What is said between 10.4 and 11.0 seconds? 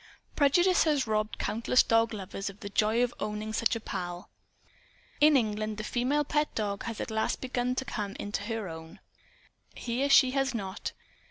not.